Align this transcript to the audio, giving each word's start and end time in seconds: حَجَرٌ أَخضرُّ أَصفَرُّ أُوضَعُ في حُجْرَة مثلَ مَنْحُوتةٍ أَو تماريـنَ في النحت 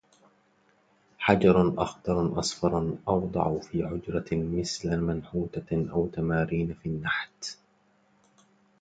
حَجَرٌ 1.19 1.73
أَخضرُّ 1.81 2.39
أَصفَرُّ 2.39 2.97
أُوضَعُ 3.07 3.59
في 3.59 3.87
حُجْرَة 3.87 4.25
مثلَ 4.31 4.97
مَنْحُوتةٍ 4.99 5.91
أَو 5.93 6.07
تماريـنَ 6.07 6.73
في 6.73 6.89
النحت 6.89 7.55